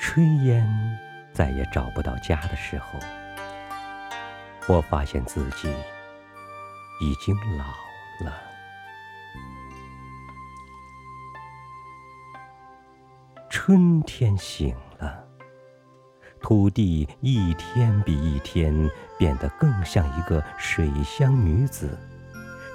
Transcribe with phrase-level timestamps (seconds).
[0.00, 0.64] 炊烟
[1.32, 2.98] 再也找不到家的时候，
[4.68, 5.68] 我发现自己
[7.00, 7.64] 已经老
[8.24, 8.34] 了。
[13.50, 15.24] 春天醒了，
[16.40, 21.98] 土地一天比一天变得更像一个水乡女子，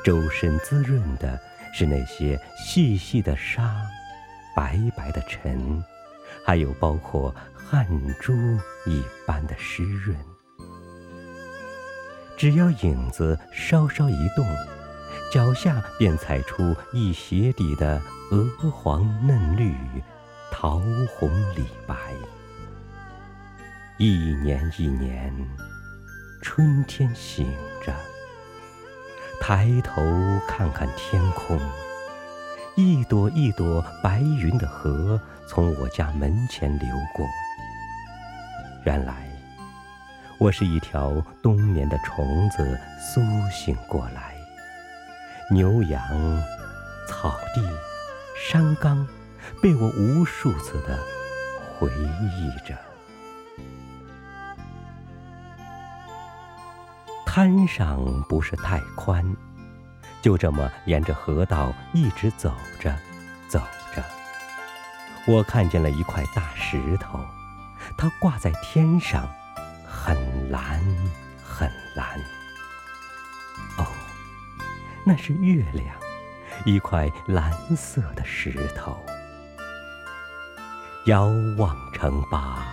[0.04, 1.40] 周身滋润的
[1.74, 3.82] 是那些细细的沙，
[4.56, 5.84] 白白的尘。
[6.46, 7.88] 还有包括汗
[8.20, 8.34] 珠
[8.86, 10.18] 一般的湿润，
[12.38, 14.46] 只要影子稍稍一动，
[15.32, 18.02] 脚下便踩出一鞋底的
[18.32, 19.74] 鹅黄嫩绿、
[20.52, 21.96] 桃红李白。
[23.98, 25.34] 一年一年，
[26.42, 27.46] 春天醒
[27.86, 27.94] 着，
[29.40, 30.02] 抬头
[30.48, 31.58] 看看天空。
[32.76, 37.24] 一朵一朵白云的河从我家门前流过。
[38.84, 39.30] 原来，
[40.40, 44.34] 我是一条冬眠的虫子苏醒过来。
[45.52, 46.02] 牛羊、
[47.08, 47.62] 草地、
[48.36, 49.08] 山岗，
[49.62, 50.98] 被我无数次的
[51.78, 52.76] 回忆着。
[57.24, 59.24] 滩上不是太宽。
[60.24, 62.98] 就这么沿着河道一直走着，
[63.50, 63.60] 走
[63.94, 64.02] 着，
[65.28, 67.20] 我看见了一块大石头，
[67.98, 69.28] 它挂在天上，
[69.86, 70.80] 很蓝，
[71.46, 72.18] 很蓝。
[73.78, 73.86] 哦，
[75.06, 75.94] 那是月亮，
[76.64, 78.98] 一块蓝色的石头。
[81.06, 81.26] 遥
[81.58, 82.66] 望城巴，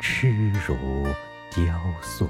[0.00, 0.74] 痴如
[1.54, 2.26] 雕塑。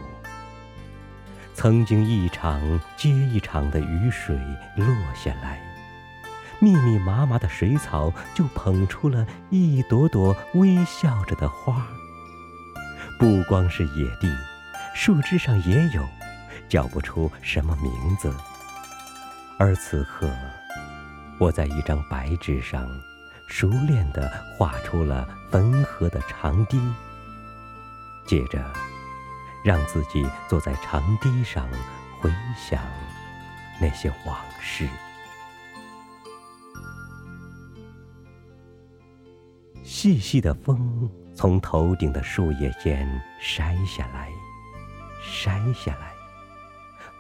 [1.62, 2.60] 曾经一场
[2.96, 4.36] 接一场的雨水
[4.74, 4.84] 落
[5.14, 5.60] 下来，
[6.58, 11.86] 密密麻麻的水草就捧出了一朵朵微笑着的花。
[13.16, 14.28] 不光是野地，
[14.92, 16.04] 树枝上也有，
[16.68, 18.34] 叫不出什么名字。
[19.56, 20.28] 而此刻，
[21.38, 22.90] 我在一张白纸上，
[23.46, 26.76] 熟练地画出了汾河的长堤。
[28.26, 28.60] 接着。
[29.62, 31.68] 让自己坐在长堤上，
[32.20, 32.82] 回想
[33.80, 34.88] 那些往事。
[39.84, 43.06] 细细的风从头顶的树叶间
[43.40, 44.30] 筛下来，
[45.22, 46.12] 筛下来，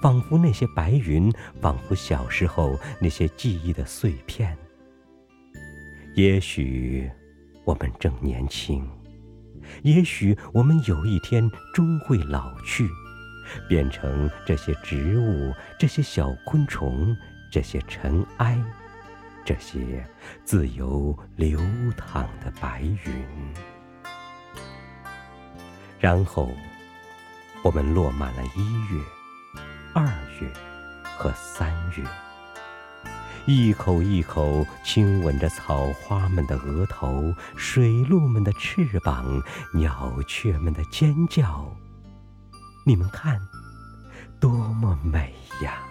[0.00, 4.56] 仿佛那些白云，仿佛小时候那些记忆的碎片。
[6.14, 7.10] 也许
[7.64, 8.88] 我们正年轻。
[9.82, 12.88] 也许我们有一天终会老去，
[13.68, 17.16] 变成这些植物、这些小昆虫、
[17.50, 18.58] 这些尘埃、
[19.44, 20.06] 这些
[20.44, 21.60] 自由流
[21.96, 23.24] 淌的白云。
[25.98, 26.50] 然后，
[27.62, 29.02] 我们落满了一月、
[29.94, 30.04] 二
[30.40, 30.52] 月
[31.16, 32.04] 和三月。
[33.44, 39.42] 一口一口亲吻着草花们的额头，水鹿们的翅膀，
[39.74, 41.68] 鸟雀们的尖叫。
[42.86, 43.40] 你们看，
[44.38, 45.82] 多么美呀！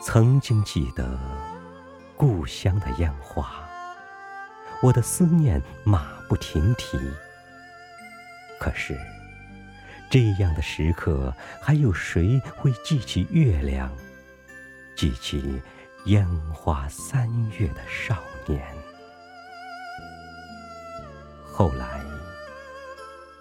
[0.00, 1.18] 曾经记得
[2.16, 3.62] 故乡的烟花，
[4.82, 6.98] 我的思念马不停蹄。
[8.58, 8.98] 可是。
[10.10, 13.92] 这样的时刻，还有谁会记起月亮，
[14.96, 15.60] 记起
[16.06, 18.66] 烟花三月的少年？
[21.52, 22.00] 后来，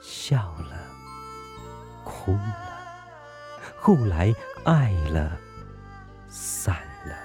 [0.01, 0.77] 笑了，
[2.03, 2.81] 哭了，
[3.77, 5.37] 后来爱了，
[6.27, 6.75] 散
[7.05, 7.15] 了，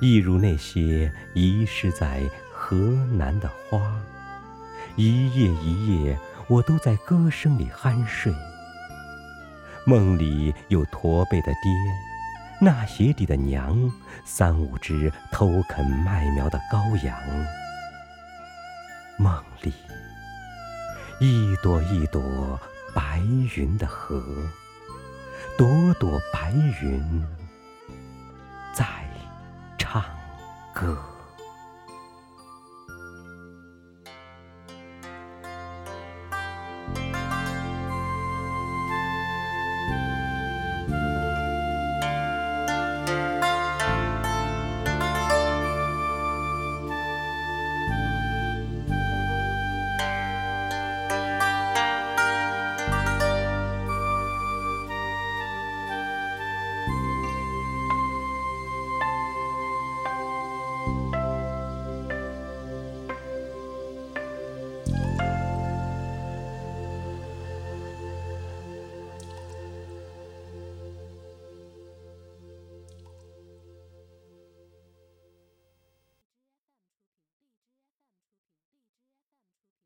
[0.00, 2.76] 一如那些遗失在河
[3.12, 4.00] 南的花，
[4.96, 6.18] 一夜一夜。
[6.50, 8.34] 我都在歌声里酣睡，
[9.86, 11.70] 梦里有驼背的爹，
[12.60, 13.88] 纳鞋底的娘，
[14.24, 17.16] 三五只偷啃麦苗的羔羊。
[19.16, 19.72] 梦里
[21.20, 22.58] 一朵一朵
[22.92, 23.20] 白
[23.54, 24.20] 云的河，
[25.56, 25.68] 朵
[26.00, 26.50] 朵白
[26.82, 27.24] 云
[28.74, 28.84] 在
[29.78, 30.02] 唱
[30.74, 30.98] 歌。